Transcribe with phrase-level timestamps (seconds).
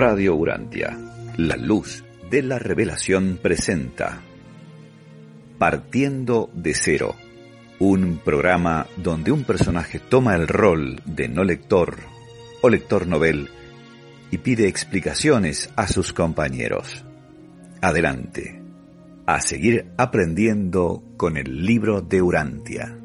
[0.00, 0.96] Radio Urantia,
[1.38, 4.20] la luz de la revelación presenta
[5.58, 7.16] Partiendo de cero,
[7.80, 11.96] un programa donde un personaje toma el rol de no lector
[12.62, 13.48] o lector novel
[14.30, 17.04] y pide explicaciones a sus compañeros.
[17.80, 18.62] Adelante,
[19.26, 22.96] a seguir aprendiendo con el libro de Urantia.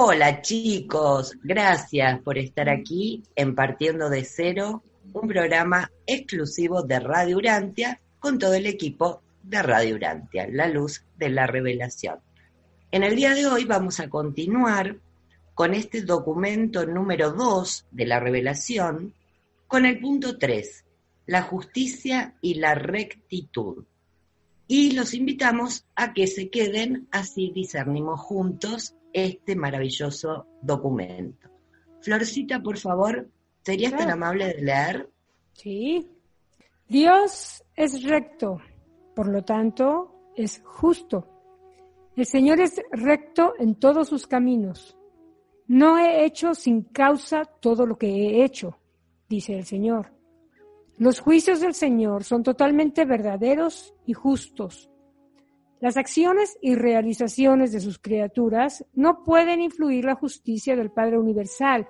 [0.00, 7.36] Hola chicos, gracias por estar aquí en Partiendo de Cero, un programa exclusivo de Radio
[7.36, 12.20] Urantia con todo el equipo de Radio Urantia, la luz de la revelación.
[12.92, 14.98] En el día de hoy vamos a continuar
[15.52, 19.14] con este documento número 2 de la revelación,
[19.66, 20.84] con el punto 3,
[21.26, 23.82] la justicia y la rectitud.
[24.68, 31.48] Y los invitamos a que se queden, así discernimos juntos este maravilloso documento.
[32.00, 33.28] Florcita, por favor,
[33.62, 35.10] ¿serías tan amable de leer?
[35.52, 36.10] Sí.
[36.88, 38.60] Dios es recto,
[39.14, 41.26] por lo tanto, es justo.
[42.16, 44.96] El Señor es recto en todos sus caminos.
[45.66, 48.78] No he hecho sin causa todo lo que he hecho,
[49.28, 50.12] dice el Señor.
[50.96, 54.90] Los juicios del Señor son totalmente verdaderos y justos.
[55.80, 61.86] Las acciones y realizaciones de sus criaturas no pueden influir la justicia del Padre Universal,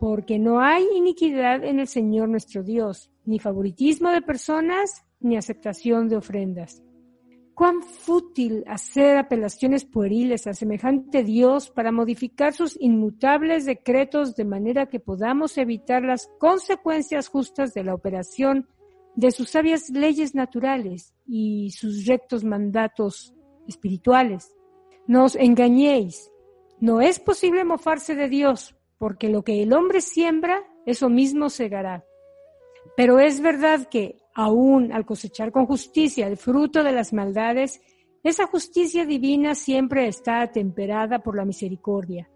[0.00, 6.08] porque no hay iniquidad en el Señor nuestro Dios, ni favoritismo de personas, ni aceptación
[6.08, 6.82] de ofrendas.
[7.54, 14.86] Cuán fútil hacer apelaciones pueriles a semejante Dios para modificar sus inmutables decretos de manera
[14.86, 18.68] que podamos evitar las consecuencias justas de la operación
[19.18, 23.34] de sus sabias leyes naturales y sus rectos mandatos
[23.66, 24.54] espirituales.
[25.08, 26.30] No os engañéis.
[26.78, 32.04] No es posible mofarse de Dios, porque lo que el hombre siembra, eso mismo segará.
[32.96, 37.80] Pero es verdad que, aún al cosechar con justicia el fruto de las maldades,
[38.22, 42.30] esa justicia divina siempre está atemperada por la misericordia.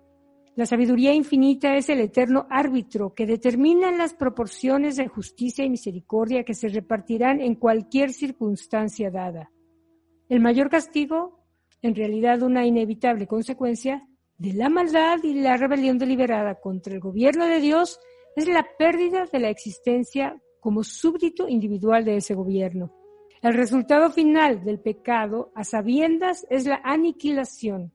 [0.54, 6.44] La sabiduría infinita es el eterno árbitro que determina las proporciones de justicia y misericordia
[6.44, 9.50] que se repartirán en cualquier circunstancia dada.
[10.28, 11.40] El mayor castigo,
[11.80, 17.46] en realidad una inevitable consecuencia de la maldad y la rebelión deliberada contra el gobierno
[17.46, 17.98] de Dios,
[18.36, 22.92] es la pérdida de la existencia como súbdito individual de ese gobierno.
[23.40, 27.92] El resultado final del pecado a sabiendas es la aniquilación.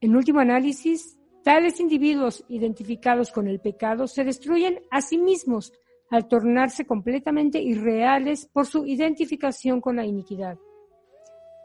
[0.00, 5.72] En último análisis, Tales individuos identificados con el pecado se destruyen a sí mismos
[6.10, 10.58] al tornarse completamente irreales por su identificación con la iniquidad.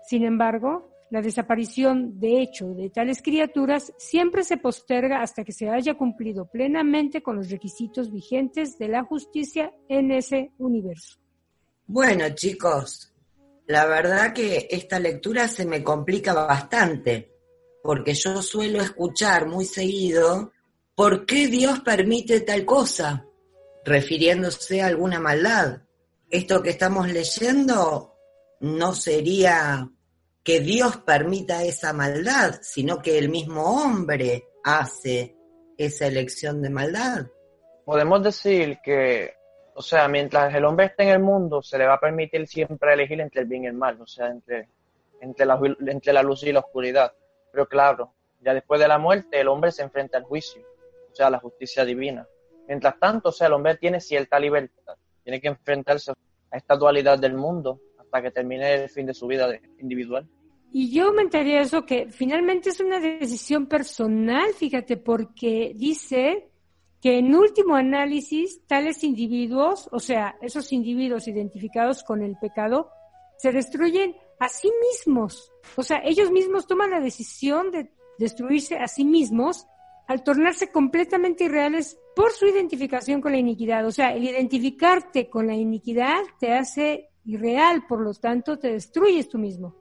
[0.08, 5.70] Sin embargo, la desaparición de hecho de tales criaturas siempre se posterga hasta que se
[5.70, 11.20] haya cumplido plenamente con los requisitos vigentes de la justicia en ese universo.
[11.88, 13.14] Bueno, chicos,
[13.68, 17.35] la verdad que esta lectura se me complica bastante
[17.86, 20.52] porque yo suelo escuchar muy seguido,
[20.96, 23.26] ¿por qué Dios permite tal cosa?
[23.86, 25.84] refiriéndose a alguna maldad.
[26.30, 28.16] Esto que estamos leyendo
[28.60, 29.88] no sería
[30.44, 35.36] que Dios permita esa maldad, sino que el mismo hombre hace
[35.78, 37.28] esa elección de maldad.
[37.86, 39.34] Podemos decir que,
[39.76, 42.94] o sea, mientras el hombre esté en el mundo, se le va a permitir siempre
[42.94, 44.70] elegir entre el bien y el mal, o sea, entre,
[45.22, 47.14] entre, la, entre la luz y la oscuridad.
[47.56, 50.62] Pero claro, ya después de la muerte el hombre se enfrenta al juicio,
[51.10, 52.28] o sea, a la justicia divina.
[52.68, 57.18] Mientras tanto, o sea, el hombre tiene cierta libertad, tiene que enfrentarse a esta dualidad
[57.18, 59.48] del mundo hasta que termine el fin de su vida
[59.80, 60.28] individual.
[60.74, 66.50] Y yo aumentaría eso que finalmente es una decisión personal, fíjate, porque dice
[67.00, 72.90] que en último análisis tales individuos, o sea, esos individuos identificados con el pecado,
[73.38, 75.52] se destruyen a sí mismos.
[75.76, 79.68] O sea, ellos mismos toman la decisión de destruirse a sí mismos
[80.08, 83.86] al tornarse completamente irreales por su identificación con la iniquidad.
[83.86, 89.28] O sea, el identificarte con la iniquidad te hace irreal, por lo tanto te destruyes
[89.30, 89.76] tú mismo.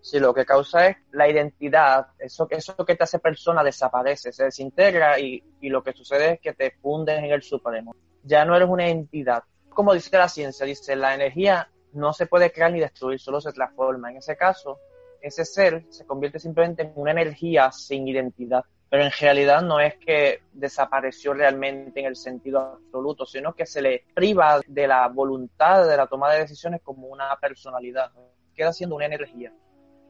[0.00, 4.44] Sí, lo que causa es la identidad, eso, eso que te hace persona desaparece, se
[4.44, 7.94] desintegra y, y lo que sucede es que te fundes en el supremo.
[8.22, 9.44] Ya no eres una entidad.
[9.70, 13.52] Como dice la ciencia, dice, la energía no se puede crear ni destruir, solo se
[13.52, 14.10] transforma.
[14.10, 14.78] En ese caso,
[15.20, 18.64] ese ser se convierte simplemente en una energía sin identidad
[18.94, 23.82] pero en realidad no es que desapareció realmente en el sentido absoluto, sino que se
[23.82, 28.12] le priva de la voluntad de la toma de decisiones como una personalidad,
[28.54, 29.52] queda siendo una energía.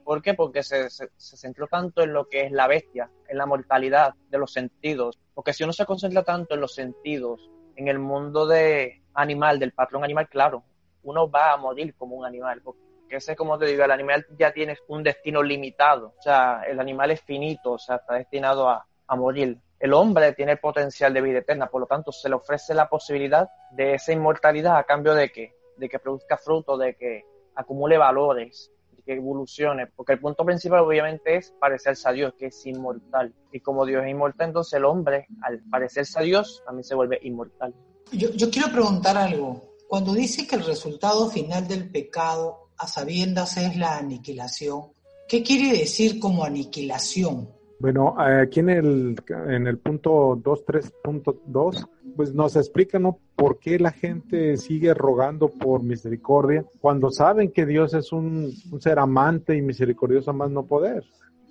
[0.05, 0.35] ¿Por qué?
[0.35, 4.37] Porque se, se, centró tanto en lo que es la bestia, en la mortalidad de
[4.37, 9.03] los sentidos, porque si uno se concentra tanto en los sentidos, en el mundo de
[9.15, 10.63] animal, del patrón animal, claro,
[11.05, 12.63] uno va a morir como un animal,
[13.09, 16.81] que ese, como te digo, el animal ya tiene un destino limitado, o sea, el
[16.81, 19.59] animal es finito, o sea, está destinado a, a morir.
[19.79, 22.89] El hombre tiene el potencial de vida eterna, por lo tanto, se le ofrece la
[22.89, 27.25] posibilidad de esa inmortalidad a cambio de que, de que produzca fruto, de que
[27.55, 32.47] acumule valores, de que evolucione, porque el punto principal obviamente es parecerse a Dios, que
[32.47, 33.35] es inmortal.
[33.53, 37.19] Y como Dios es inmortal, entonces el hombre, al parecerse a Dios, también se vuelve
[37.23, 37.75] inmortal.
[38.13, 39.74] Yo quiero preguntar algo.
[39.89, 44.93] Cuando dice que el resultado final del pecado a sabiendas es la aniquilación.
[45.29, 47.49] ¿Qué quiere decir como aniquilación?
[47.79, 49.17] Bueno, aquí en el,
[49.49, 53.19] en el punto 2.3.2, pues nos explica ¿no?
[53.37, 58.81] por qué la gente sigue rogando por misericordia cuando saben que Dios es un, un
[58.81, 61.05] ser amante y misericordioso más no poder.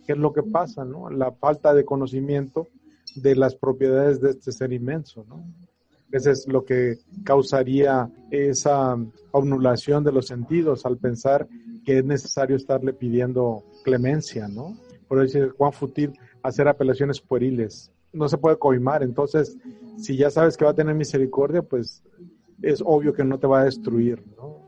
[0.06, 0.84] ¿Qué es lo que pasa?
[0.86, 1.10] ¿no?
[1.10, 2.68] La falta de conocimiento
[3.16, 5.26] de las propiedades de este ser inmenso.
[5.28, 5.44] ¿no?
[6.14, 8.96] Eso es lo que causaría esa
[9.34, 11.48] anulación de los sentidos al pensar
[11.84, 14.78] que es necesario estarle pidiendo clemencia, ¿no?
[15.08, 16.14] Por eso es Juan Futil
[16.44, 17.92] hacer apelaciones pueriles.
[18.12, 19.02] No se puede coimar.
[19.02, 19.58] Entonces,
[19.98, 22.04] si ya sabes que va a tener misericordia, pues
[22.62, 24.62] es obvio que no te va a destruir, ¿no?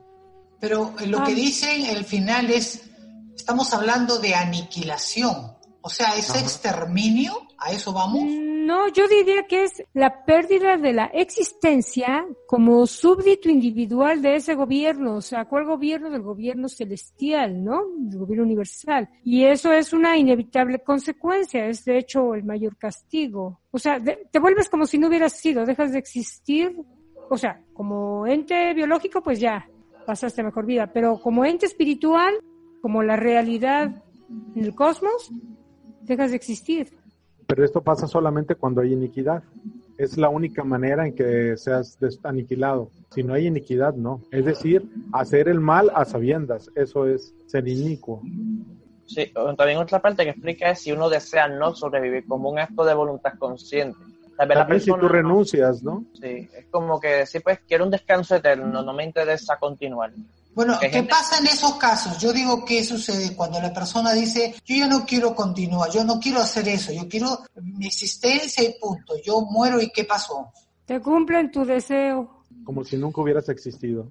[0.59, 2.89] Pero lo que dicen el final es,
[3.35, 5.53] estamos hablando de aniquilación.
[5.81, 7.37] O sea, ¿es exterminio?
[7.59, 8.23] ¿A eso vamos?
[8.65, 14.55] No, yo diría que es la pérdida de la existencia como súbdito individual de ese
[14.55, 15.17] gobierno.
[15.17, 16.09] O sea, ¿cuál gobierno?
[16.09, 17.83] Del gobierno celestial, ¿no?
[17.95, 19.07] Del gobierno universal.
[19.23, 21.67] Y eso es una inevitable consecuencia.
[21.67, 23.59] Es de hecho el mayor castigo.
[23.69, 26.75] O sea, te vuelves como si no hubieras sido, dejas de existir.
[27.29, 29.69] O sea, como ente biológico, pues ya,
[30.07, 30.91] pasaste mejor vida.
[30.91, 32.33] Pero como ente espiritual,
[32.81, 34.03] como la realidad
[34.55, 35.31] en el cosmos,
[36.01, 37.04] dejas de existir.
[37.47, 39.43] Pero esto pasa solamente cuando hay iniquidad.
[39.97, 42.89] Es la única manera en que seas aniquilado.
[43.11, 44.21] Si no hay iniquidad, no.
[44.31, 44.83] Es decir,
[45.13, 46.69] hacer el mal a sabiendas.
[46.75, 48.21] Eso es ser inicuo.
[49.05, 52.83] Sí, también otra parte que explica es si uno desea no sobrevivir como un acto
[52.83, 53.97] de voluntad consciente.
[54.37, 56.03] Tal si tú renuncias, ¿no?
[56.19, 60.11] Sí, es como que decir, pues quiero un descanso eterno, no me interesa continuar.
[60.55, 62.17] Bueno, ¿qué pasa en esos casos?
[62.17, 66.17] Yo digo, ¿qué sucede cuando la persona dice, yo ya no quiero continuar, yo no
[66.17, 70.53] quiero hacer eso, yo quiero mi existencia y punto, yo muero y ¿qué pasó?
[70.85, 72.43] Te cumplen tu deseo.
[72.63, 74.07] Como si nunca hubieras existido.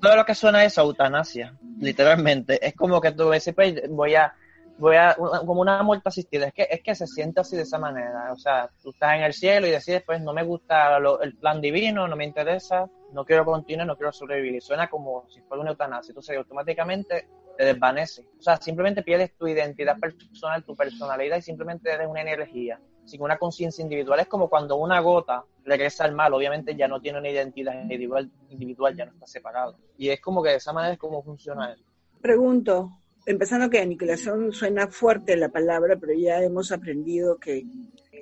[0.00, 2.64] Todo lo que suena es eutanasia, literalmente.
[2.64, 4.32] Es como que tú ves, pues, voy a
[4.78, 7.78] voy a, como una muerte asistida, es que, es que se siente así de esa
[7.78, 11.36] manera, o sea, tú estás en el cielo y decides, pues no me gusta el
[11.36, 15.40] plan divino, no me interesa, no quiero continuar, no quiero sobrevivir, y suena como si
[15.42, 20.76] fuera una eutanasia, entonces automáticamente te desvanece, o sea, simplemente pierdes tu identidad personal, tu
[20.76, 25.44] personalidad y simplemente eres una energía, sin una conciencia individual, es como cuando una gota
[25.64, 29.76] regresa al mal, obviamente ya no tiene una identidad individual, individual ya no está separado,
[29.96, 31.82] y es como que de esa manera es como funciona eso.
[32.20, 32.97] Pregunto,
[33.28, 37.66] empezando que aniquilación suena fuerte la palabra, pero ya hemos aprendido que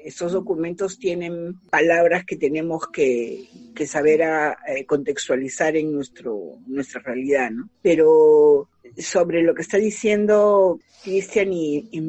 [0.05, 3.49] estos documentos tienen palabras que tenemos que,
[3.87, 7.69] saber eh, contextualizar en nuestro, nuestra realidad, ¿no?
[7.83, 12.03] Pero sobre lo que está diciendo Christian y, y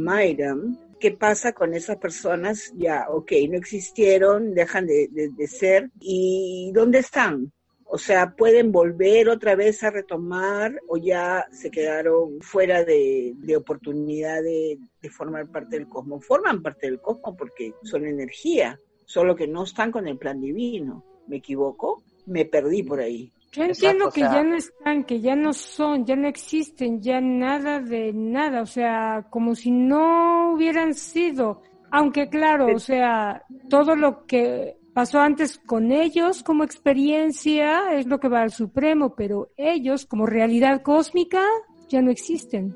[1.00, 2.74] ¿qué pasa con esas personas?
[2.78, 7.52] Ya, ok, no existieron, dejan de, de ser, ¿y dónde están?
[7.90, 14.44] O sea, pueden volver otra vez a retomar o ya se quedaron fuera de, oportunidad
[14.44, 14.78] de,
[15.10, 16.26] formar parte del cosmos.
[16.26, 21.04] Forman parte del cosmos porque son energía, solo que no están con el plan divino.
[21.28, 22.04] ¿Me equivoco?
[22.26, 23.32] Me perdí por ahí.
[23.54, 27.80] Yo entiendo que ya no están, que ya no son, ya no existen, ya nada
[27.80, 31.62] de nada, o sea, como si no hubieran sido.
[31.90, 38.20] Aunque claro, o sea, todo lo que pasó antes con ellos como experiencia, es lo
[38.20, 41.44] que va al Supremo, pero ellos como realidad cósmica
[41.88, 42.76] ya no existen.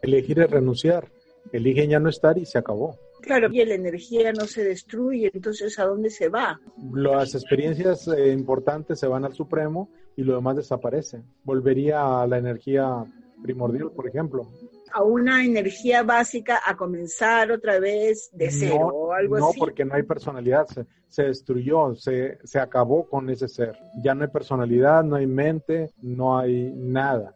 [0.00, 1.12] Elegir es renunciar,
[1.52, 2.96] eligen ya no estar y se acabó.
[3.20, 6.58] Claro, y la energía no se destruye, entonces ¿a dónde se va?
[6.94, 11.20] Las experiencias eh, importantes se van al Supremo y lo demás desaparece.
[11.44, 13.04] Volvería a la energía
[13.42, 14.48] primordial, por ejemplo.
[14.92, 19.58] A una energía básica a comenzar otra vez de cero no, o algo no, así.
[19.58, 23.76] porque no hay personalidad, se, se destruyó, se, se acabó con ese ser.
[24.02, 27.34] Ya no hay personalidad, no hay mente, no hay nada.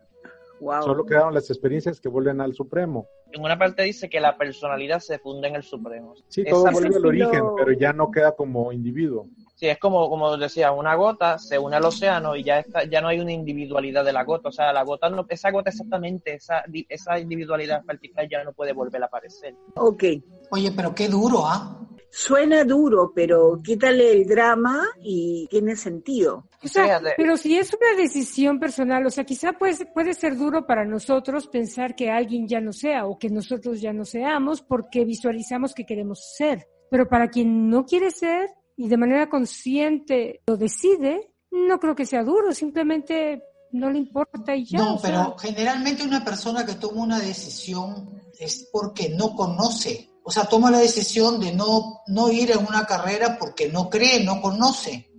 [0.61, 0.83] Wow.
[0.83, 3.07] Solo quedaron las experiencias que vuelven al Supremo.
[3.33, 6.15] En una parte dice que la personalidad se funda en el Supremo.
[6.29, 9.27] Sí, todo Esa- vuelve al origen, pero ya no queda como individuo.
[9.63, 13.01] Sí, es como, como decía, una gota se une al océano y ya está, ya
[13.01, 14.49] no hay una individualidad de la gota.
[14.49, 18.73] O sea, la gota no, esa gota exactamente, esa, esa individualidad particular ya no puede
[18.73, 19.55] volver a aparecer.
[19.77, 20.03] Ok.
[20.51, 21.79] Oye, pero qué duro, ¿ah?
[22.11, 26.49] Suena duro, pero quítale el drama y tiene sentido.
[26.65, 30.67] O sea, pero si es una decisión personal, o sea, quizá pues, puede ser duro
[30.67, 35.05] para nosotros pensar que alguien ya no sea o que nosotros ya no seamos porque
[35.05, 36.67] visualizamos que queremos ser.
[36.91, 42.07] Pero para quien no quiere ser y de manera consciente lo decide, no creo que
[42.07, 44.79] sea duro, simplemente no le importa y ya.
[44.79, 50.11] no, sea, pero generalmente una persona que toma una decisión es porque no conoce.
[50.25, 54.25] O sea, toma la decisión de no, no ir a una carrera porque no cree,
[54.25, 55.11] no conoce.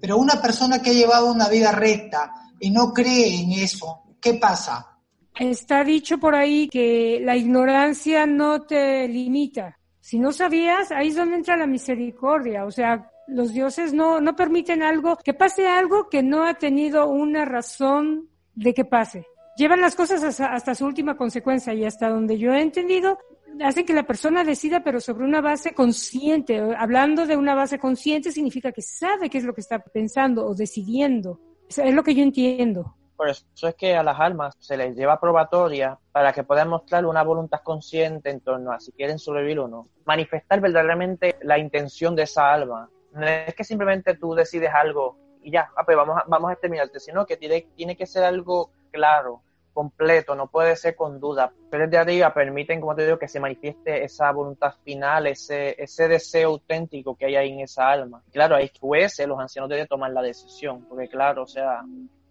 [0.00, 4.34] Pero una persona que ha llevado una vida recta y no cree en eso, ¿qué
[4.34, 4.98] pasa?
[5.38, 9.79] Está dicho por ahí que la ignorancia no te limita.
[10.10, 12.64] Si no sabías, ahí es donde entra la misericordia.
[12.64, 17.08] O sea, los dioses no, no permiten algo, que pase algo que no ha tenido
[17.08, 19.24] una razón de que pase.
[19.56, 23.20] Llevan las cosas hasta, hasta su última consecuencia y hasta donde yo he entendido,
[23.64, 26.60] hacen que la persona decida, pero sobre una base consciente.
[26.76, 30.56] Hablando de una base consciente significa que sabe qué es lo que está pensando o
[30.56, 31.38] decidiendo.
[31.68, 32.96] Es lo que yo entiendo.
[33.20, 37.04] Por eso es que a las almas se les lleva probatoria para que puedan mostrar
[37.04, 39.88] una voluntad consciente en torno a si quieren sobrevivir o no.
[40.06, 42.88] Manifestar verdaderamente la intención de esa alma.
[43.12, 46.52] No es que simplemente tú decides algo y ya, ah, pues vamos a, vamos a
[46.54, 49.42] exterminarte, sino que tiene, tiene que ser algo claro,
[49.74, 51.52] completo, no puede ser con duda.
[51.70, 56.08] Pero de arriba permiten, como te digo, que se manifieste esa voluntad final, ese, ese
[56.08, 58.22] deseo auténtico que hay ahí en esa alma.
[58.32, 61.82] Claro, hay jueces, los ancianos deben tomar la decisión, porque claro, o sea,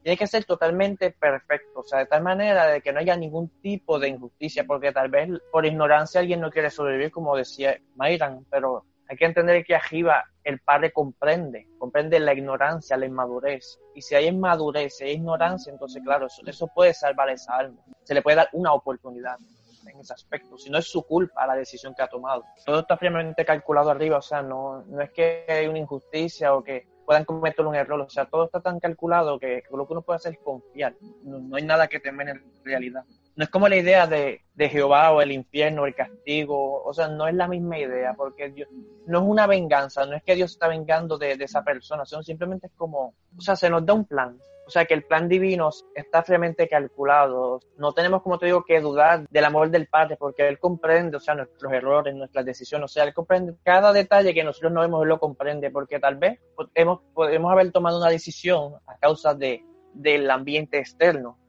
[0.04, 3.50] tiene que ser totalmente perfecto, o sea, de tal manera de que no haya ningún
[3.62, 8.46] tipo de injusticia, porque tal vez por ignorancia alguien no quiere sobrevivir, como decía Mayran,
[8.50, 13.80] pero hay que entender que arriba el Padre comprende, comprende la ignorancia, la inmadurez.
[13.96, 17.82] Y si hay inmadurez, si hay ignorancia, entonces claro, eso, eso puede salvar esa alma.
[18.04, 19.38] Se le puede dar una oportunidad
[19.88, 22.46] en ese aspecto, si no es su culpa la decisión que ha tomado.
[22.66, 26.64] Todo está fríamente calculado arriba, o sea, no, no es que hay una injusticia o
[26.64, 30.04] que puedan cometer un error, o sea, todo está tan calculado que, lo que uno
[30.04, 33.04] puede hacer es confiar, no, hay nada que temer en realidad.
[33.36, 37.08] No es como la idea de, de Jehová o el infierno el castigo, o sea,
[37.08, 38.70] no es la misma idea, porque Dios,
[39.08, 42.22] no es una venganza, no es que Dios está vengando de, de esa persona, sino
[42.22, 44.38] simplemente es como, o sea, se nos da un plan,
[44.70, 47.60] o sea, que el plan divino está fríamente calculado.
[47.80, 51.20] No tenemos, como te digo, que dudar del amor del Padre, porque Él comprende, o
[51.20, 52.86] sea, nuestros errores, nuestras decisiones.
[52.86, 56.18] O sea, Él comprende cada detalle que nosotros no vemos, Él lo comprende, porque tal
[56.18, 56.40] vez
[56.76, 61.40] hemos, podemos haber tomado una decisión a causa de, del ambiente externo.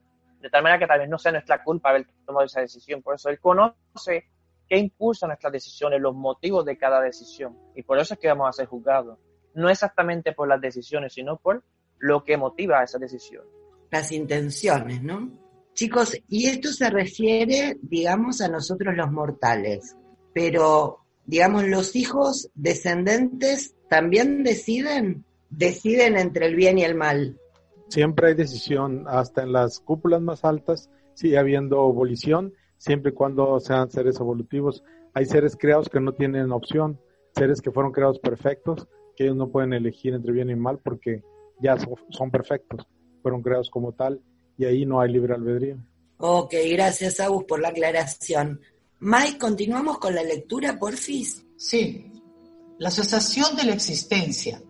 [0.41, 3.03] De tal manera que tal vez no sea nuestra culpa haber tomado esa decisión.
[3.03, 4.31] Por eso Él conoce
[4.67, 7.55] qué impulsa nuestras decisiones, los motivos de cada decisión.
[7.75, 9.19] Y por eso es que vamos a ser juzgados.
[9.53, 11.63] No exactamente por las decisiones, sino por
[12.01, 13.45] lo que motiva esa decisión.
[13.91, 15.31] Las intenciones, ¿no?
[15.75, 19.97] Chicos, y esto se refiere, digamos, a nosotros los mortales,
[20.35, 27.39] pero, digamos, los hijos descendentes también deciden, deciden entre el bien y el mal.
[27.89, 33.59] Siempre hay decisión, hasta en las cúpulas más altas sigue habiendo volición, siempre y cuando
[33.61, 34.83] sean seres evolutivos.
[35.13, 37.01] Hay seres creados que no tienen opción,
[37.35, 41.23] seres que fueron creados perfectos, que ellos no pueden elegir entre bien y mal porque
[41.63, 42.87] ya son, son perfectos,
[43.23, 44.21] fueron creados como tal
[44.57, 45.79] y ahí no hay libre albedrío.
[46.19, 48.61] Ok, gracias Agus por la aclaración.
[49.01, 51.43] Mike, continuamos con la lectura, porfis.
[51.57, 52.13] Sí,
[52.79, 54.63] la cesación de la existencia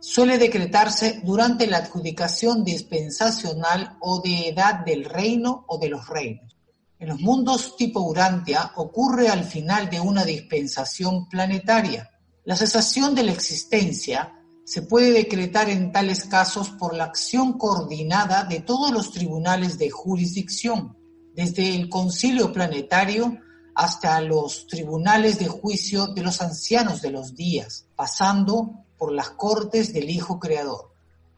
[0.00, 6.56] suele decretarse durante la adjudicación dispensacional o de edad del reino o de los reinos.
[6.98, 12.10] En los mundos tipo Urantia ocurre al final de una dispensación planetaria.
[12.44, 14.37] La cesación de la existencia
[14.68, 19.88] se puede decretar en tales casos por la acción coordinada de todos los tribunales de
[19.88, 20.94] jurisdicción,
[21.34, 23.38] desde el concilio planetario
[23.74, 29.94] hasta los tribunales de juicio de los ancianos de los días, pasando por las cortes
[29.94, 30.92] del Hijo Creador.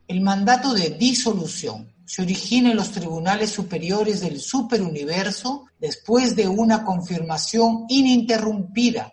[0.09, 6.85] El mandato de disolución se origina en los tribunales superiores del superuniverso después de una
[6.85, 9.13] confirmación ininterrumpida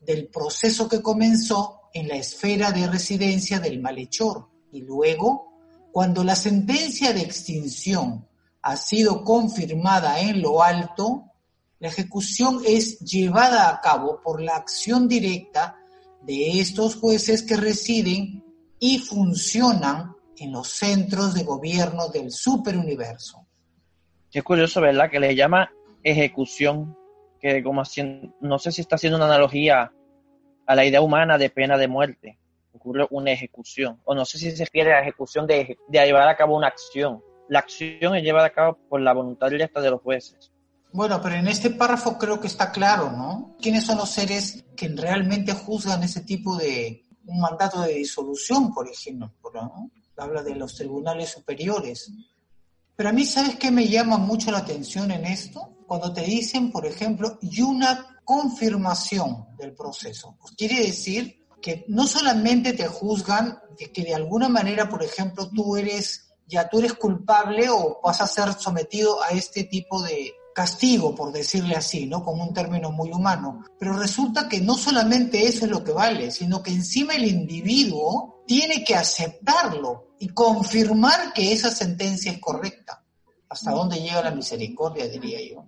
[0.00, 5.46] del proceso que comenzó en la esfera de residencia del malhechor y luego
[5.92, 8.28] Cuando la sentencia de extinción
[8.62, 11.24] ha sido confirmada en lo alto,
[11.80, 15.76] la ejecución es llevada a cabo por la acción directa
[16.22, 18.44] de estos jueces que residen
[18.78, 23.46] y funcionan en los centros de gobierno del superuniverso.
[24.30, 25.10] Qué curioso, ¿verdad?
[25.10, 26.96] Que le llama ejecución,
[27.40, 29.92] que como haciendo, no sé si está haciendo una analogía
[30.68, 32.38] a la idea humana de pena de muerte.
[32.74, 34.00] Ocurre una ejecución.
[34.04, 37.22] O no sé si se refiere a la ejecución de, llevar a cabo una acción.
[37.48, 40.52] La acción es llevada a cabo por la voluntad directa de los jueces.
[40.92, 43.56] Bueno, pero en este párrafo creo que está claro, ¿no?
[43.60, 48.88] ¿Quiénes son los seres que realmente juzgan ese tipo de un mandato de disolución, por
[48.88, 49.32] ejemplo?
[49.54, 49.90] ¿no?
[50.18, 52.12] Habla de los tribunales superiores.
[52.94, 55.76] Pero a mí, ¿sabes qué me llama mucho la atención en esto?
[55.86, 57.62] Cuando te dicen, por ejemplo, y
[58.28, 60.36] confirmación del proceso.
[60.38, 65.48] Pues quiere decir que no solamente te juzgan de que de alguna manera, por ejemplo,
[65.48, 70.34] tú eres, ya tú eres culpable o vas a ser sometido a este tipo de,
[70.54, 72.22] castigo, por decirle así, ¿no?
[72.22, 73.64] Como un término muy humano.
[73.78, 78.42] Pero resulta que no solamente eso es lo que vale, sino que encima el individuo
[78.46, 83.04] tiene que aceptarlo y confirmar que esa sentencia es correcta.
[83.48, 85.64] ¿Hasta dónde llega la misericordia, diría yo?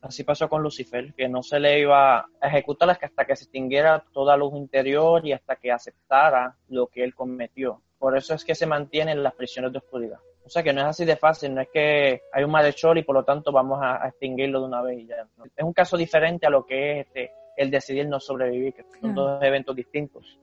[0.00, 4.04] Así pasó con Lucifer, que no se le iba a ejecutar hasta que se extinguiera
[4.12, 7.82] toda luz interior y hasta que aceptara lo que él cometió.
[7.98, 10.18] Por eso es que se mantienen las prisiones de oscuridad.
[10.44, 13.02] O sea que no es así de fácil, no es que hay un malhechor y
[13.02, 15.26] por lo tanto vamos a, extinguirlo de una vez y ya.
[15.54, 19.14] Es un caso diferente a lo que es este, el decidir no sobrevivir, que son
[19.14, 20.38] dos eventos distintos.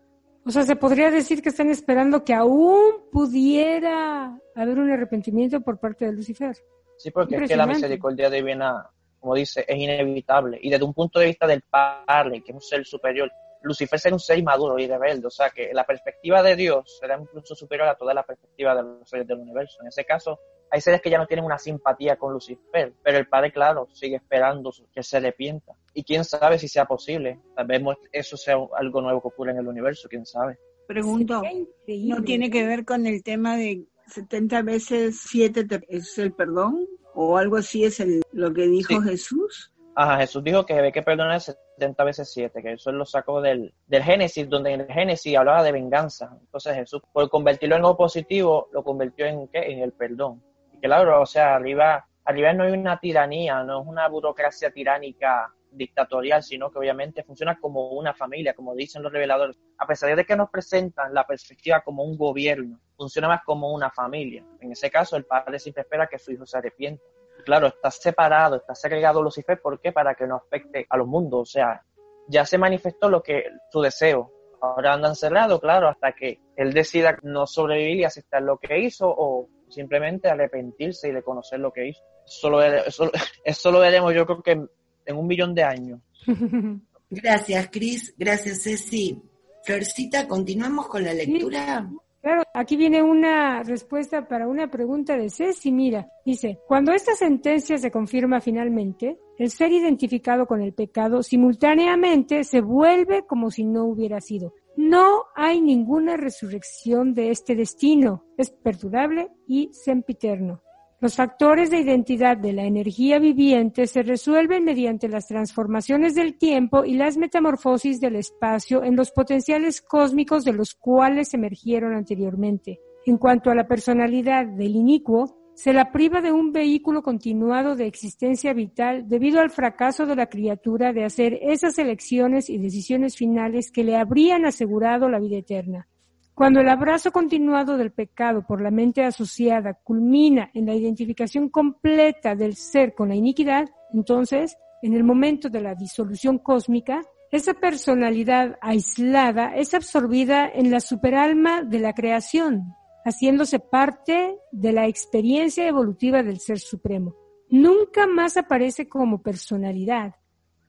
[0.45, 5.79] O sea, se podría decir que están esperando que aún pudiera haber un arrepentimiento por
[5.79, 6.55] parte de Lucifer.
[6.97, 8.87] Sí, porque es que la misericordia divina,
[9.25, 10.59] como dice, es inevitable.
[10.61, 13.31] Y desde un punto de vista del Padre, que es un ser superior,
[13.63, 17.17] Lucifer será un ser maduro y rebelde, o sea que la perspectiva de Dios será
[17.19, 19.81] incluso superior a toda la perspectiva de los seres del universo.
[19.81, 23.27] En ese caso, hay seres que ya no tienen una simpatía con Lucifer, pero el
[23.27, 25.73] Padre, claro, sigue esperando que se arrepienta.
[25.95, 27.39] Y quién sabe si sea posible.
[27.55, 30.59] Tal vez eso sea algo nuevo que ocurre en el universo, quién sabe.
[30.85, 31.41] Pregunto,
[31.87, 36.85] ¿no tiene que ver con el tema de 70 veces 7 es el perdón?
[37.15, 39.71] ¿O algo así es el, lo que dijo Jesús?
[39.95, 43.73] Ajá, Jesús dijo que debe que perdonar 70 veces 7, que eso lo sacó del,
[43.87, 46.37] del Génesis, donde en el Génesis hablaba de venganza.
[46.41, 49.71] Entonces Jesús, por convertirlo en algo positivo, lo convirtió en ¿qué?
[49.71, 50.43] En el perdón.
[50.73, 55.54] Y claro, o sea, arriba, arriba no hay una tiranía, no es una burocracia tiránica
[55.75, 59.57] dictatorial, sino que obviamente funciona como una familia, como dicen los reveladores.
[59.77, 63.91] A pesar de que nos presentan la perspectiva como un gobierno, funciona más como una
[63.91, 64.43] familia.
[64.59, 67.03] En ese caso, el padre siempre espera que su hijo se arrepienta
[67.45, 69.91] claro, está separado, está segregado Lucifer, ¿por qué?
[69.91, 71.83] Para que no afecte a los mundos, o sea,
[72.27, 74.31] ya se manifestó lo que su deseo.
[74.61, 79.07] Ahora anda encerrado, claro, hasta que él decida no sobrevivir y aceptar lo que hizo
[79.07, 82.01] o simplemente arrepentirse y reconocer lo que hizo.
[82.25, 83.11] Solo, eso,
[83.43, 84.65] eso lo veremos yo creo que
[85.05, 86.01] en un millón de años.
[87.09, 88.15] Gracias, Cris.
[88.17, 89.21] Gracias, Ceci.
[89.63, 91.89] Florcita, continuamos con la lectura.
[92.21, 95.71] Claro, aquí viene una respuesta para una pregunta de Ceci.
[95.71, 102.43] Mira, dice, cuando esta sentencia se confirma finalmente, el ser identificado con el pecado simultáneamente
[102.43, 104.53] se vuelve como si no hubiera sido.
[104.75, 108.25] No hay ninguna resurrección de este destino.
[108.37, 110.61] Es perdurable y sempiterno.
[111.01, 116.85] Los factores de identidad de la energía viviente se resuelven mediante las transformaciones del tiempo
[116.85, 122.79] y las metamorfosis del espacio en los potenciales cósmicos de los cuales emergieron anteriormente.
[123.05, 127.87] En cuanto a la personalidad del inicuo, se la priva de un vehículo continuado de
[127.87, 133.71] existencia vital debido al fracaso de la criatura de hacer esas elecciones y decisiones finales
[133.71, 135.87] que le habrían asegurado la vida eterna.
[136.35, 142.35] Cuando el abrazo continuado del pecado por la mente asociada culmina en la identificación completa
[142.35, 148.57] del ser con la iniquidad, entonces, en el momento de la disolución cósmica, esa personalidad
[148.61, 156.21] aislada es absorbida en la superalma de la creación, haciéndose parte de la experiencia evolutiva
[156.21, 157.15] del Ser Supremo.
[157.49, 160.15] Nunca más aparece como personalidad.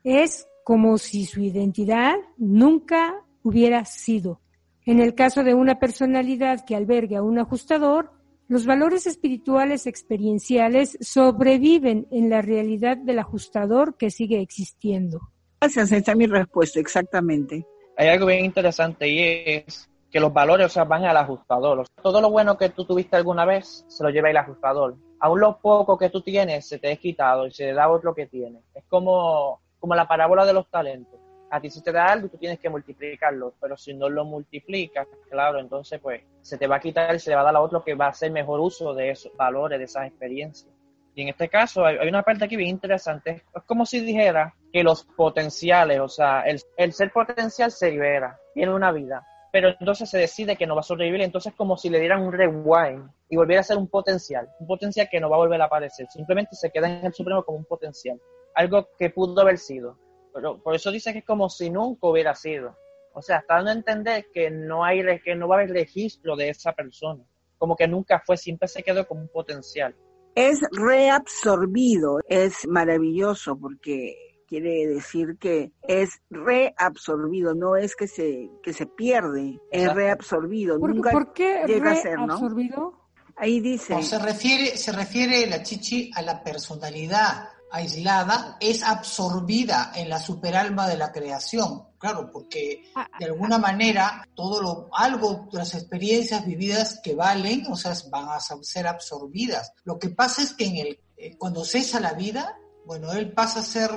[0.05, 4.41] Es como si su identidad nunca hubiera sido.
[4.87, 8.13] En el caso de una personalidad que albergue a un ajustador,
[8.47, 15.19] los valores espirituales experienciales sobreviven en la realidad del ajustador que sigue existiendo.
[15.61, 17.67] Gracias, esta es mi respuesta, exactamente.
[17.97, 19.19] Hay algo bien interesante y
[19.67, 21.85] es que los valores o sea, van al ajustador.
[22.01, 24.95] Todo lo bueno que tú tuviste alguna vez se lo lleva el ajustador.
[25.19, 28.15] Aún lo poco que tú tienes se te es quitado y se le da otro
[28.15, 28.63] que tiene.
[28.73, 31.26] Es como, como la parábola de los talentos
[31.57, 35.07] a ti se te da algo tú tienes que multiplicarlo, pero si no lo multiplicas,
[35.31, 37.61] claro, entonces pues se te va a quitar y se le va a dar a
[37.61, 40.71] otro que va a hacer mejor uso de esos valores, de esas experiencias.
[41.15, 44.83] Y en este caso hay, una parte aquí bien interesante, es como si dijera que
[44.83, 50.11] los potenciales, o sea, el, el ser potencial se libera, tiene una vida, pero entonces
[50.11, 53.37] se decide que no va a sobrevivir, entonces como si le dieran un rewind y
[53.37, 56.55] volviera a ser un potencial, un potencial que no va a volver a aparecer, simplemente
[56.55, 58.21] se queda en el Supremo como un potencial,
[58.55, 59.97] algo que pudo haber sido,
[60.37, 62.77] pero por eso dice que es como si nunca hubiera sido,
[63.15, 66.37] o sea, está dando a entender que no hay, que no va a haber registro
[66.37, 67.25] de esa persona,
[67.57, 69.97] como que nunca fue, siempre se quedó como un potencial.
[70.35, 74.15] Es reabsorbido, es maravilloso porque
[74.47, 80.79] quiere decir que es reabsorbido, no es que se, que se pierde, es reabsorbido.
[80.79, 83.07] ¿Por, Nunca ¿por qué llega a ser, ¿no?
[83.37, 84.03] Ahí dice.
[84.03, 90.89] se refiere, se refiere la chichi a la personalidad aislada, es absorbida en la superalma
[90.89, 91.85] de la creación.
[91.99, 97.77] Claro, porque ah, de alguna manera todo lo, algo, las experiencias vividas que valen, o
[97.77, 99.73] sea, van a ser absorbidas.
[99.85, 103.61] Lo que pasa es que en el, eh, cuando cesa la vida, bueno, él pasa
[103.61, 103.91] a ser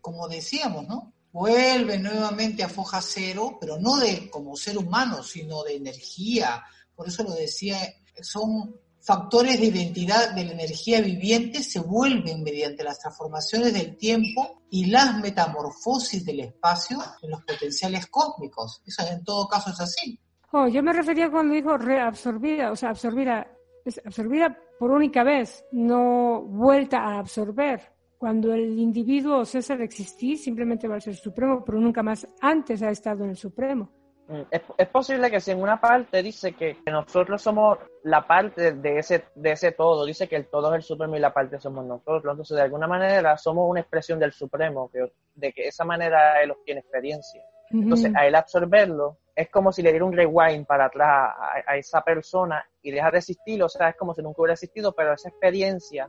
[0.00, 1.12] como decíamos, ¿no?
[1.32, 6.64] Vuelve nuevamente a foja cero, pero no de como ser humano, sino de energía.
[6.94, 7.78] Por eso lo decía,
[8.22, 8.74] son
[9.08, 14.84] factores de identidad de la energía viviente se vuelven mediante las transformaciones del tiempo y
[14.84, 18.82] las metamorfosis del espacio en los potenciales cósmicos.
[18.84, 20.20] Eso en todo caso es así.
[20.52, 23.50] Oh, yo me refería cuando dijo reabsorbida, o sea, absorbida,
[23.82, 27.80] es absorbida por única vez, no vuelta a absorber.
[28.18, 32.82] Cuando el individuo cesa de existir, simplemente va a ser supremo, pero nunca más antes
[32.82, 33.90] ha estado en el supremo.
[34.28, 38.98] Mm, es, posible que si en una parte dice que, nosotros somos la parte de
[38.98, 41.86] ese, de ese todo, dice que el todo es el supremo y la parte somos
[41.86, 46.42] nosotros, entonces de alguna manera somos una expresión del supremo, que, de que esa manera
[46.42, 47.42] él obtiene experiencia.
[47.70, 51.76] Entonces, a él absorberlo, es como si le diera un rewind para atrás a, a,
[51.76, 55.12] esa persona y deja de existir, o sea, es como si nunca hubiera existido, pero
[55.12, 56.08] esa experiencia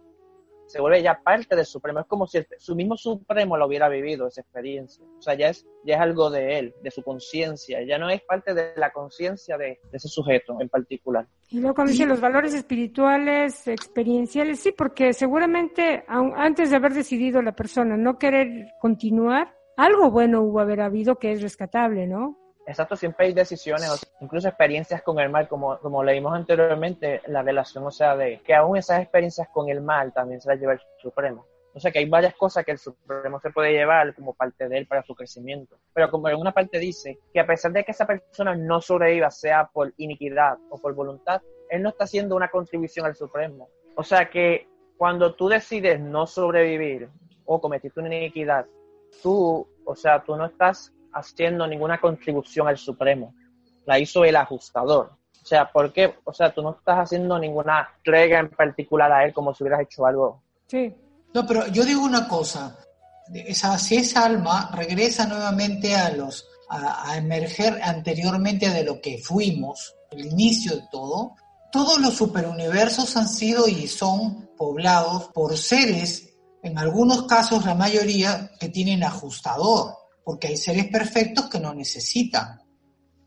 [0.69, 1.99] se vuelve ya parte del Supremo.
[1.99, 5.03] Es como si su mismo Supremo lo hubiera vivido, esa experiencia.
[5.17, 7.81] O sea, ya es, ya es algo de él, de su conciencia.
[7.83, 11.27] Ya no es parte de la conciencia de, ese sujeto en particular.
[11.49, 17.41] Y luego cuando dice los valores espirituales, experienciales, sí, porque seguramente antes de haber decidido
[17.41, 22.37] la persona no querer continuar, algo bueno hubo haber habido que es rescatable, ¿no?
[22.69, 23.89] Exacto, siempre hay decisiones,
[24.21, 28.53] incluso experiencias con el mal, como, como leímos anteriormente, la relación, o sea, de que
[28.53, 31.47] aún esas experiencias con el mal también se las lleva el Supremo.
[31.73, 34.77] O sea, que hay varias cosas que el Supremo se puede llevar como parte de
[34.77, 35.79] él para su crecimiento.
[35.93, 39.31] Pero como en una parte dice que a pesar de que esa persona no sobreviva,
[39.31, 43.67] sea por iniquidad o por voluntad, él no está haciendo una contribución al Supremo.
[43.95, 47.09] O sea que cuando tú decides no sobrevivir
[47.45, 48.67] o cometiste una iniquidad,
[49.23, 53.33] tú, o sea, tú no estás haciendo ninguna contribución al Supremo.
[53.85, 55.11] La hizo el ajustador.
[55.41, 56.15] O sea, ¿por qué?
[56.23, 59.81] O sea, tú no estás haciendo ninguna entrega en particular a él como si hubieras
[59.81, 60.43] hecho algo.
[60.67, 60.93] Sí.
[61.33, 62.77] No, pero yo digo una cosa.
[63.33, 69.95] Esa, si esa alma regresa nuevamente a los a, emerger anteriormente de lo que fuimos,
[70.11, 71.35] el inicio de todo,
[71.71, 78.51] todos los superuniversos han sido y son poblados por seres, en algunos casos la mayoría,
[78.59, 79.98] que tienen ajustador
[80.29, 82.61] porque hay seres perfectos que no necesitan.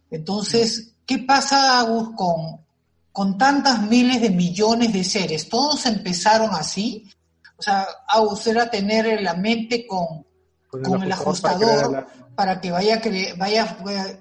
[0.09, 2.65] Entonces, ¿qué pasa, Agus, con,
[3.11, 5.49] con tantas miles de millones de seres?
[5.49, 7.11] ¿Todos empezaron así?
[7.57, 10.25] O sea, Agus era tener la mente con,
[10.69, 13.03] con, el ajustador para, que vaya,
[13.37, 13.77] vaya,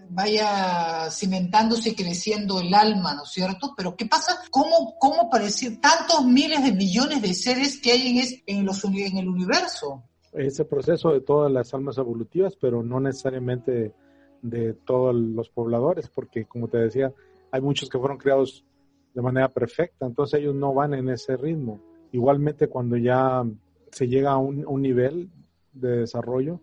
[0.09, 3.75] vaya cimentándose y creciendo el alma, ¿no es cierto?
[3.77, 4.41] Pero ¿qué pasa?
[4.49, 8.17] ¿Cómo, cómo parecer tantos miles de millones de seres que hay
[8.47, 10.03] en, en, los, en el universo?
[10.33, 13.93] Ese proceso de todas las almas evolutivas, pero no necesariamente
[14.41, 17.13] de todos los pobladores, porque como te decía,
[17.51, 18.65] hay muchos que fueron creados
[19.13, 21.81] de manera perfecta, entonces ellos no van en ese ritmo.
[22.11, 23.43] Igualmente cuando ya
[23.91, 25.29] se llega a un, nivel
[25.73, 26.61] de desarrollo,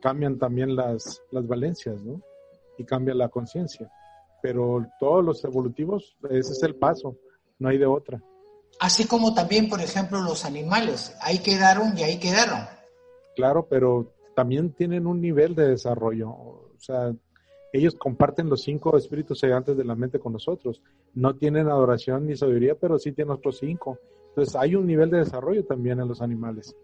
[0.00, 2.20] cambian también las, las valencias, ¿no?
[2.78, 3.90] Y cambia la conciencia.
[4.42, 7.16] Pero todos los evolutivos, ese es el paso,
[7.58, 8.20] no hay de otra.
[8.80, 12.73] Así como también, por ejemplo, los animales, ahí quedaron y ahí quedaron
[13.34, 16.30] claro, pero también tienen un nivel de desarrollo.
[16.30, 17.14] O sea,
[17.72, 20.82] ellos comparten los cinco espíritus gigantes de la mente con nosotros.
[21.12, 23.98] No tienen adoración ni sabiduría, pero sí tienen otros cinco.
[24.28, 26.76] Entonces hay un nivel de desarrollo también en los animales.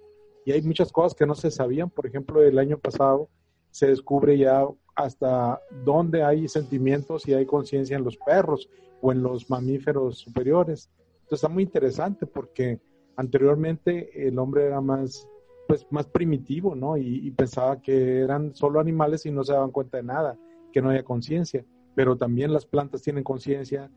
[0.44, 1.90] Y hay muchas cosas que no se sabían.
[1.90, 3.28] Por ejemplo, el año pasado
[3.70, 8.68] se descubre ya hasta dónde hay sentimientos y hay conciencia en los perros
[9.00, 10.90] o en los mamíferos superiores.
[11.22, 12.80] Entonces está muy interesante porque
[13.16, 15.28] anteriormente el hombre era más
[15.70, 16.96] pues más primitivo, ¿no?
[16.96, 20.36] Y, pensaba que eran solo animales y no se daban cuenta de nada,
[20.72, 21.64] que no había conciencia.
[21.94, 23.88] Pero también las plantas tienen conciencia,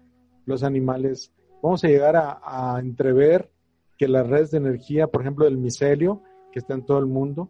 [0.46, 1.34] los animales.
[1.64, 3.50] Vamos a llegar a, a entrever
[3.98, 7.50] que las redes de energía, por ejemplo, del micelio, que está en todo el mundo,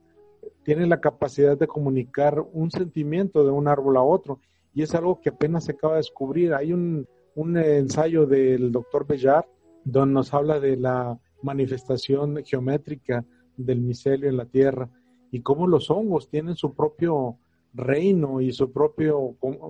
[0.63, 4.39] tienen la capacidad de comunicar un sentimiento de un árbol a otro.
[4.73, 6.53] Y es algo que apenas se acaba de descubrir.
[6.53, 9.45] Hay un, un ensayo del doctor Bellar
[9.83, 13.25] donde nos habla de la manifestación geométrica
[13.57, 14.89] del micelio en la tierra
[15.31, 17.37] y cómo los hongos tienen su propio
[17.73, 19.13] reino y su propia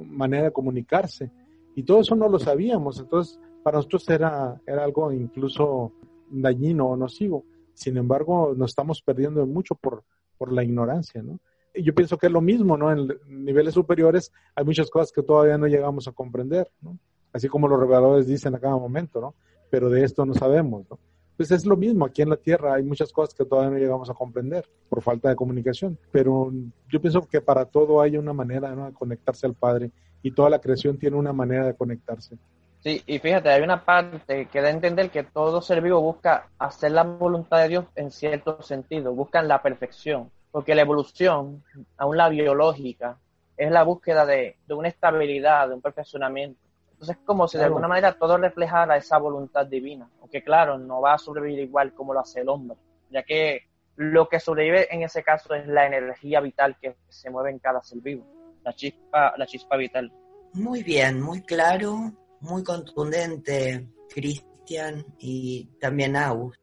[0.05, 1.31] manera de comunicarse.
[1.75, 5.93] Y todo eso no lo sabíamos, entonces para nosotros era, era algo incluso
[6.29, 7.45] dañino o nocivo.
[7.73, 10.03] Sin embargo, nos estamos perdiendo mucho por,
[10.37, 11.39] por la ignorancia, ¿no?
[11.75, 12.91] Yo pienso que es lo mismo, ¿no?
[12.91, 16.99] En niveles superiores hay muchas cosas que todavía no llegamos a comprender, ¿no?
[17.31, 19.33] Así como los reveladores dicen a cada momento, ¿no?
[19.71, 20.99] Pero de esto no sabemos, ¿no?
[21.35, 24.09] Pues es lo mismo, aquí en la Tierra hay muchas cosas que todavía no llegamos
[24.09, 26.51] a comprender por falta de comunicación, pero
[26.89, 29.89] yo pienso que para todo hay una manera de conectarse al Padre
[30.21, 32.37] y toda la creación tiene una manera de conectarse.
[32.81, 36.49] Sí, y fíjate, hay una parte que da a entender que todo ser vivo busca
[36.59, 41.63] hacer la voluntad de Dios en cierto sentido, buscan la perfección, porque la evolución,
[41.97, 43.17] aún la biológica,
[43.57, 46.59] es la búsqueda de, de una estabilidad, de un perfeccionamiento.
[47.03, 51.01] Entonces es como si de alguna manera todo reflejara esa voluntad divina, aunque claro, no
[51.01, 52.77] va a sobrevivir igual como lo hace el hombre,
[53.09, 53.63] ya que
[53.97, 57.83] lo que sobrevive en ese caso es la energía vital que se mueve en cada
[57.83, 58.25] ser vivo,
[58.63, 60.13] la chispa, la chispa vital.
[60.53, 66.57] Muy bien, muy claro, muy contundente, Cristian y también Agus.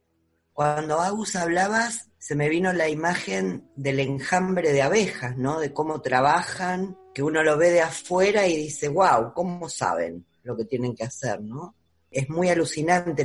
[0.54, 5.60] Cuando Agus hablabas, se me vino la imagen del enjambre de abejas, ¿no?
[5.60, 10.56] De cómo trabajan, que uno lo ve de afuera y dice, wow, ¿cómo saben lo
[10.56, 11.74] que tienen que hacer, ¿no?
[12.10, 13.24] Es muy alucinante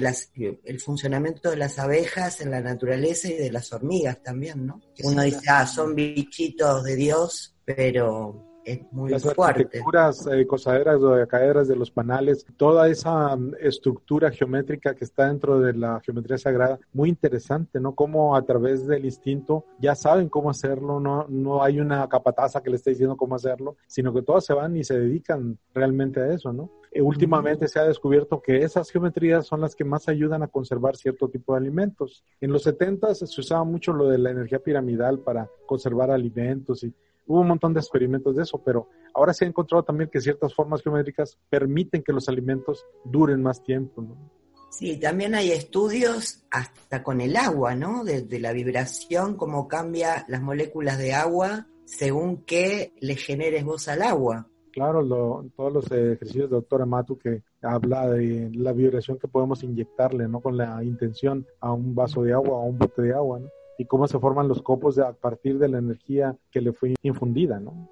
[0.64, 4.80] el funcionamiento de las abejas en la naturaleza y de las hormigas también, ¿no?
[5.04, 9.44] Uno dice, ah, son bichitos de Dios, pero es muy las fuerte.
[9.44, 15.28] arquitecturas eh, cosaderas o caderas de los panales, toda esa mm, estructura geométrica que está
[15.28, 17.94] dentro de la geometría sagrada, muy interesante, ¿no?
[17.94, 22.72] Cómo a través del instinto ya saben cómo hacerlo, no, no hay una capataza que
[22.72, 26.34] le esté diciendo cómo hacerlo, sino que todas se van y se dedican realmente a
[26.34, 26.72] eso, ¿no?
[26.96, 30.96] Eh, últimamente se ha descubierto que esas geometrías son las que más ayudan a conservar
[30.96, 32.24] cierto tipo de alimentos.
[32.40, 36.94] En los 70 se usaba mucho lo de la energía piramidal para conservar alimentos y
[37.28, 40.54] Hubo un montón de experimentos de eso, pero ahora se ha encontrado también que ciertas
[40.54, 44.02] formas geométricas permiten que los alimentos duren más tiempo.
[44.04, 44.32] ¿no?
[44.70, 48.04] Sí, también hay estudios hasta con el agua, ¿no?
[48.04, 54.04] De, la vibración, cómo cambia las moléculas de agua según qué le generes vos al
[54.04, 54.48] agua.
[54.76, 60.28] Claro, todos los ejercicios de doctora Matu que habla de la vibración que podemos inyectarle,
[60.28, 60.42] ¿no?
[60.42, 63.48] Con la intención a un vaso de agua o a un bote de agua, ¿no?
[63.78, 67.58] y cómo se forman los copos a partir de la energía que le fue infundida,
[67.58, 67.90] ¿no?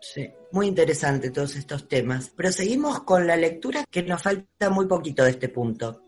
[0.00, 2.32] Sí, muy interesante todos estos temas.
[2.36, 6.02] Pero seguimos con la lectura que nos falta muy poquito de este punto.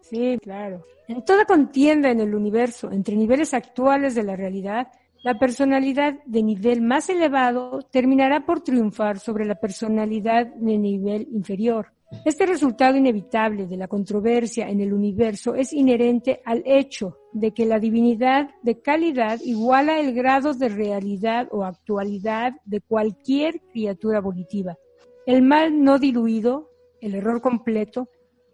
[0.00, 0.84] Sí, claro.
[1.06, 4.88] En toda contienda en el universo entre niveles actuales de la realidad,
[5.22, 11.92] la personalidad de nivel más elevado terminará por triunfar sobre la personalidad de nivel inferior.
[12.24, 17.66] Este resultado inevitable de la controversia en el universo es inherente al hecho de que
[17.66, 24.78] la divinidad de calidad iguala el grado de realidad o actualidad de cualquier criatura volitiva.
[25.26, 26.70] El mal no diluido,
[27.02, 28.08] el error completo,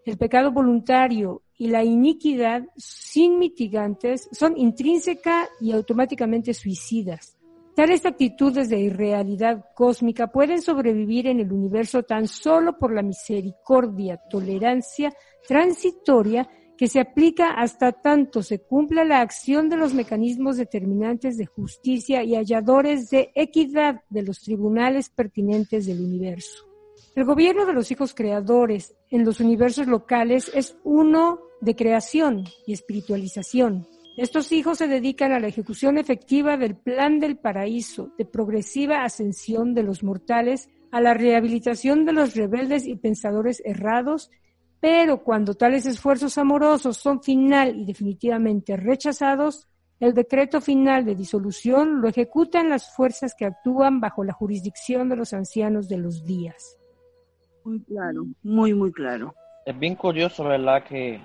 [0.04, 7.36] el pecado voluntario y la iniquidad sin mitigantes son intrínseca y automáticamente suicidas.
[7.74, 14.20] Tales actitudes de irrealidad cósmica pueden sobrevivir en el universo tan solo por la misericordia,
[14.30, 15.12] tolerancia
[15.46, 21.46] transitoria que se aplica hasta tanto se cumpla la acción de los mecanismos determinantes de
[21.46, 26.73] justicia y halladores de equidad de los tribunales pertinentes del universo.
[27.14, 32.72] El gobierno de los hijos creadores en los universos locales es uno de creación y
[32.72, 39.02] espiritualización, estos hijos se dedican a la ejecución efectiva del plan del paraíso, de progresiva
[39.02, 44.30] ascensión de los mortales, a la rehabilitación de los rebeldes y pensadores errados,
[44.78, 49.66] pero cuando tales esfuerzos amorosos son final y definitivamente rechazados,
[49.98, 55.16] el decreto final de disolución lo ejecutan las fuerzas que actúan bajo la jurisdicción de
[55.16, 56.78] los ancianos de los días.
[57.64, 59.34] Muy claro, muy, muy claro.
[59.64, 60.84] Es bien curioso, ¿verdad?
[60.84, 61.20] Que,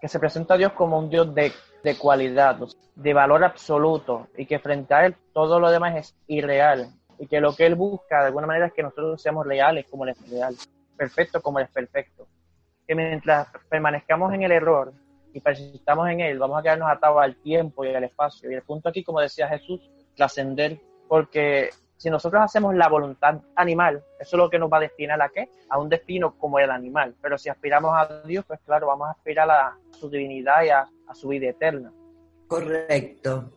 [0.00, 1.52] que se presenta a Dios como un Dios de
[1.82, 2.58] de cualidad,
[2.94, 7.40] de valor absoluto, y que frente a él todo lo demás es irreal, y que
[7.40, 10.30] lo que él busca de alguna manera es que nosotros seamos reales como él es
[10.30, 10.54] real,
[10.96, 12.26] perfecto como él es perfecto.
[12.86, 14.92] Que mientras permanezcamos en el error,
[15.34, 18.50] y persistamos en él, vamos a quedarnos atados al tiempo y al espacio.
[18.50, 19.80] Y el punto aquí, como decía Jesús,
[20.14, 20.78] trascender,
[21.08, 21.70] porque
[22.02, 25.28] si nosotros hacemos la voluntad animal, eso es lo que nos va a destinar a
[25.28, 25.48] qué?
[25.68, 27.14] A un destino como el animal.
[27.22, 30.88] Pero si aspiramos a Dios, pues claro, vamos a aspirar a su divinidad y a,
[31.14, 31.92] su vida eterna.
[32.48, 33.52] Correcto.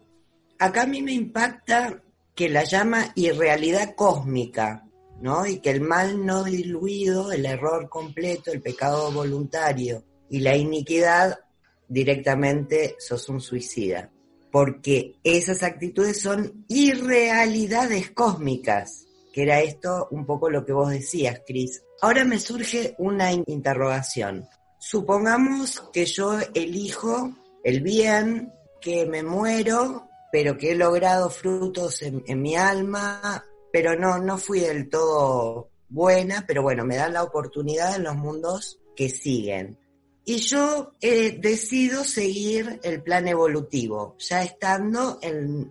[0.59, 2.03] Acá a mí me impacta
[2.35, 4.83] que la llama irrealidad cósmica,
[5.21, 5.47] ¿no?
[5.47, 11.39] Y que el mal no diluido, el error completo, el pecado voluntario y la iniquidad
[11.87, 14.11] directamente sos un suicida
[14.55, 21.41] porque esas actitudes son irrealidades cósmicas, que era esto un poco lo que vos decías,
[21.45, 21.83] Cris.
[22.01, 24.47] Ahora me surge una interrogación.
[24.79, 32.41] Supongamos que yo elijo el bien, que me muero, pero que he logrado frutos en,
[32.41, 37.97] mi alma, pero no, no fui del todo buena, pero bueno, me dan la oportunidad
[37.97, 39.77] en los mundos que siguen.
[40.27, 45.19] Y yo eh, decido seguir el plan evolutivo, ya estando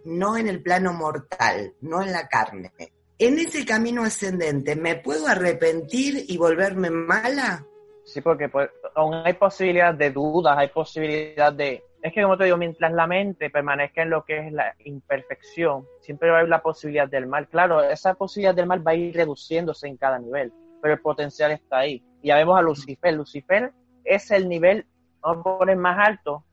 [0.04, 2.72] no en el plano mortal, no en la carne.
[3.18, 7.66] En ese camino ascendente, ¿me puedo arrepentir y volverme mala?
[8.04, 11.82] Sí, porque pues, aún hay posibilidad de dudas, hay posibilidad de...
[12.00, 15.84] Es que como te digo, mientras la mente permanezca en lo que es la imperfección,
[16.00, 17.48] siempre va a haber la posibilidad del mal.
[17.48, 21.50] Claro, esa posibilidad del mal va a ir reduciéndose en cada nivel, pero el potencial
[21.50, 22.04] está ahí.
[22.22, 23.14] Y ya vemos a Lucifer.
[23.14, 23.72] Lucifer
[24.04, 24.86] es el nivel,
[25.20, 26.44] vamos a poner más alto,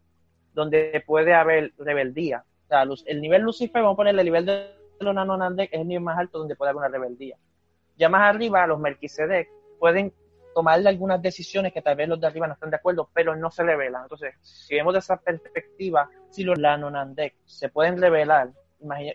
[0.53, 2.43] donde puede haber rebeldía.
[2.65, 5.87] O sea, el nivel Lucifer, vamos a poner el nivel de los Nanonandek, es el
[5.87, 7.37] nivel más alto donde puede haber una rebeldía.
[7.97, 10.13] Ya más arriba, los Melquisedec pueden
[10.53, 13.51] tomarle algunas decisiones que tal vez los de arriba no estén de acuerdo, pero no
[13.51, 14.03] se revelan.
[14.03, 18.49] Entonces, si vemos de esa perspectiva, si los Lanonandek se pueden revelar,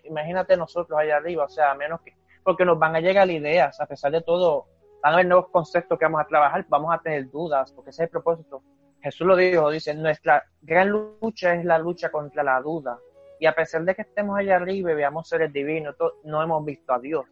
[0.04, 3.80] imagínate nosotros allá arriba, o sea, a menos que, porque nos van a llegar ideas,
[3.80, 4.66] a pesar de todo,
[5.02, 8.02] van a haber nuevos conceptos que vamos a trabajar, vamos a tener dudas, porque ese
[8.02, 8.62] es el propósito.
[9.00, 12.98] Jesús lo dijo, dice, nuestra gran lucha es la lucha contra la duda.
[13.38, 16.92] Y a pesar de que estemos allá arriba y veamos seres divinos, no hemos visto
[16.92, 17.26] a Dios.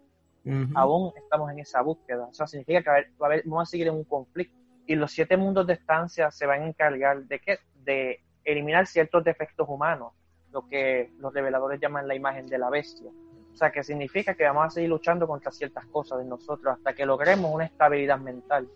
[0.75, 2.27] Aún estamos en esa búsqueda.
[2.27, 4.57] O sea, significa que vamos a seguir en un conflicto.
[4.87, 7.59] Y los siete mundos de estancia se van a encargar de qué?
[7.83, 10.13] De eliminar ciertos defectos humanos,
[10.53, 13.11] lo que los reveladores llaman la imagen de la bestia.
[13.55, 16.93] O sea, que significa que vamos a seguir luchando contra ciertas cosas de nosotros hasta
[16.93, 18.69] que logremos una estabilidad mental.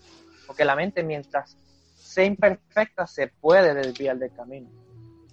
[0.46, 1.56] Porque la mente, mientras
[1.96, 4.70] sea imperfecta, se puede desviar del camino.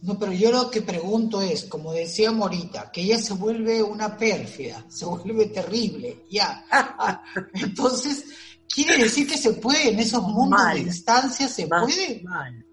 [0.02, 4.18] No, pero yo lo que pregunto es, como decía Morita, que ella se vuelve una
[4.18, 6.66] pérfida, se vuelve terrible, ya.
[7.54, 8.26] Entonces,
[8.68, 11.48] ¿quiere decir que se puede en esos mundos de instancia?
[11.48, 12.24] ¿Se puede?
[12.24, 12.66] Mal.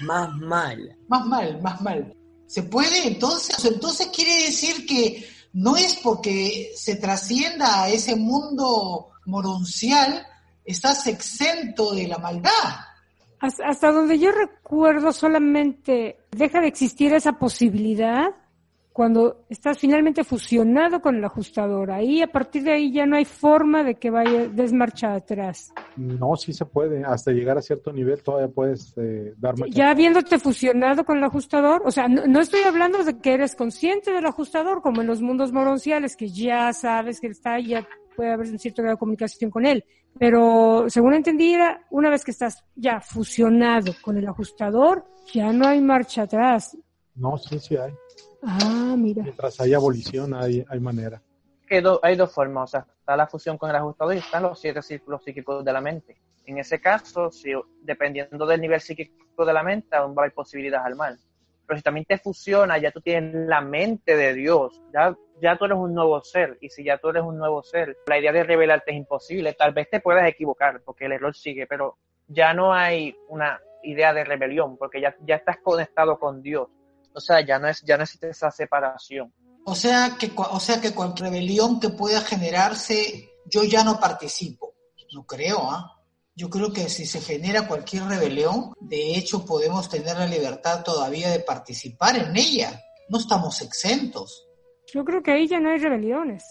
[0.00, 0.96] Más mal.
[1.06, 2.16] Más mal, más mal.
[2.46, 3.06] ¿Se puede?
[3.06, 10.26] Entonces, entonces quiere decir que no es porque se trascienda a ese mundo moroncial,
[10.66, 12.50] estás exento de la maldad.
[13.40, 18.28] Hasta donde yo recuerdo solamente deja de existir esa posibilidad
[18.96, 21.90] cuando estás finalmente fusionado con el ajustador.
[21.90, 25.70] Ahí a partir de ahí ya no hay forma de que vaya desmarcha atrás.
[25.98, 27.04] No, sí se puede.
[27.04, 31.24] Hasta llegar a cierto nivel todavía puedes eh, dar marcha Ya habiéndote fusionado con el
[31.24, 35.20] ajustador, o sea, no, estoy hablando de que eres consciente del ajustador como en los
[35.20, 39.50] mundos moronciales, que ya sabes que está ya puede haber un cierto grado de comunicación
[39.50, 39.84] con él.
[40.18, 41.54] Pero según entendí,
[41.90, 45.04] una vez que estás ya fusionado con el ajustador,
[45.34, 46.78] ya no hay marcha atrás.
[47.14, 47.92] No, sí, sí hay.
[48.42, 49.22] Ah, mira.
[49.22, 51.22] Mientras hay abolición, hay, hay manera.
[51.66, 54.60] Que hay dos formas, o sea, está la fusión con el ajustador y están los
[54.60, 56.16] siete círculos psíquicos de la mente.
[56.44, 57.50] En ese caso, si,
[57.82, 61.18] dependiendo del nivel psíquico de la mente, aún va a haber posibilidades al mal.
[61.66, 65.64] Pero si también te fusiona, ya tú tienes la mente de Dios, ya, ya tú
[65.64, 66.56] eres un nuevo ser.
[66.60, 69.54] Y si ya tú eres un nuevo ser, la idea de revelarte es imposible.
[69.54, 71.98] Tal vez te puedas equivocar, porque el error sigue, pero
[72.28, 76.68] ya no hay una idea de rebelión, porque ya, ya estás conectado con Dios.
[77.16, 79.32] O sea, ya no, es, ya no existe esa separación.
[79.64, 84.74] O sea, que, o sea que cualquier rebelión que pueda generarse, yo ya no participo.
[85.14, 85.92] No creo, ¿ah?
[86.34, 91.30] Yo creo que si se genera cualquier rebelión, de hecho podemos tener la libertad todavía
[91.30, 92.78] de participar en ella.
[93.08, 94.46] No estamos exentos.
[94.92, 96.44] Yo creo que ahí ya no hay rebeliones.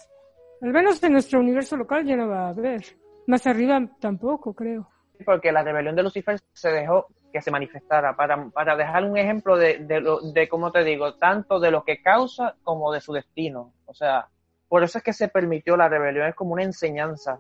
[0.62, 2.98] Al menos en nuestro universo local ya no va a haber.
[3.28, 4.90] Más arriba tampoco, creo.
[5.24, 7.06] Porque la rebelión de Lucifer se dejó
[7.36, 10.02] que se manifestara, para, para dejar un ejemplo de, de,
[10.34, 13.74] de, como te digo, tanto de lo que causa como de su destino.
[13.88, 14.30] O sea,
[14.70, 17.38] por eso es que se permitió la rebelión, es como una enseñanza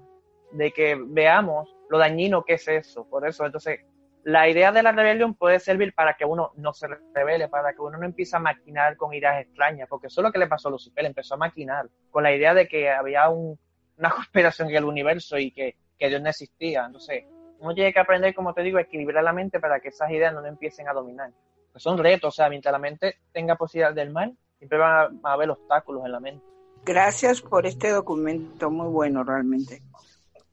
[0.52, 3.08] de que veamos lo dañino que es eso.
[3.10, 3.86] Por eso, entonces,
[4.26, 7.80] la idea de la rebelión puede servir para que uno no se revele, para que
[7.80, 10.68] uno no empiece a maquinar con ideas extrañas, porque eso es lo que le pasó
[10.68, 13.58] a Lucifer, empezó a maquinar con la idea de que había un,
[13.98, 16.84] una conspiración en el universo y que, que Dios no existía.
[16.86, 17.24] Entonces,
[17.60, 20.34] uno tiene que aprender, como te digo, a equilibrar la mente para que esas ideas
[20.34, 21.32] no empiecen a dominar.
[21.76, 25.50] son retos, o sea, mientras la mente tenga posibilidad del mal, siempre van a, haber
[25.50, 26.46] obstáculos en la mente.
[26.86, 29.82] Gracias por este documento, muy bueno realmente.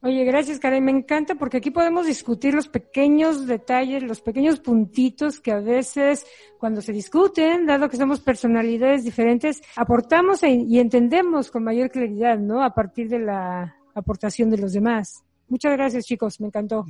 [0.05, 5.39] Oye, gracias Karen, me encanta porque aquí podemos discutir los pequeños detalles, los pequeños puntitos
[5.39, 6.27] que a veces
[6.59, 12.37] cuando se discuten, dado que somos personalidades diferentes, aportamos e, y entendemos con mayor claridad,
[12.37, 12.65] ¿no?
[12.65, 15.23] A partir de la aportación de los demás.
[15.53, 16.87] Muchas gracias chicos, me encantó.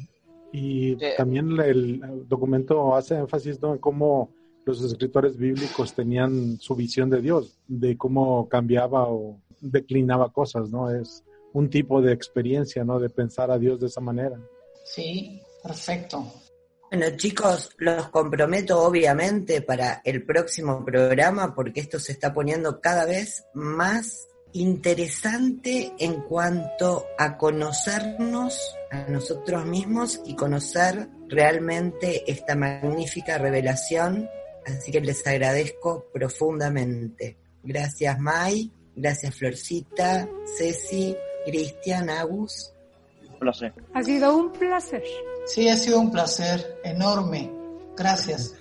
[0.52, 4.30] Y también el documento hace énfasis en cómo
[4.64, 10.88] los escritores bíblicos tenían su visión de Dios, de cómo cambiaba o declinaba cosas, ¿no?
[10.88, 13.00] Es un tipo de experiencia, ¿no?
[13.00, 14.38] De pensar a Dios de esa manera.
[14.84, 16.24] Sí, perfecto.
[16.88, 23.06] Bueno, chicos, los comprometo obviamente para el próximo programa porque esto se está poniendo cada
[23.06, 33.38] vez más interesante en cuanto a conocernos a nosotros mismos y conocer realmente esta magnífica
[33.38, 34.28] revelación.
[34.66, 37.38] Así que les agradezco profundamente.
[37.62, 40.28] Gracias Mai, gracias Florcita,
[40.58, 42.72] Ceci, Cristian, Agus.
[43.28, 43.72] Un placer.
[43.94, 45.02] Ha sido un placer.
[45.46, 47.50] Sí, ha sido un placer enorme.
[47.96, 48.54] Gracias.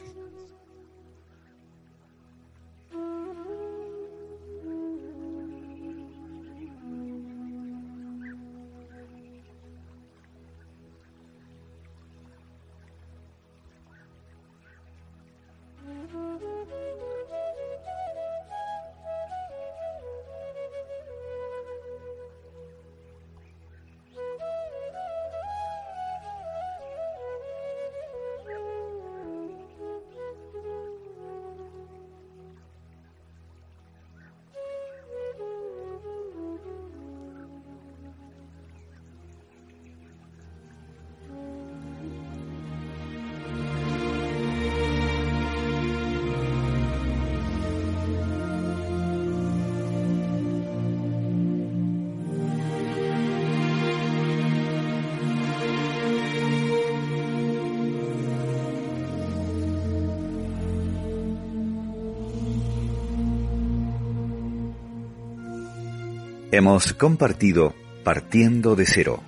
[66.53, 67.73] Hemos compartido
[68.03, 69.23] Partiendo de Cero,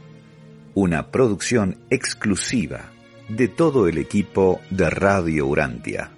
[0.74, 2.92] una producción exclusiva
[3.30, 6.12] de todo el equipo de Radio Urantia.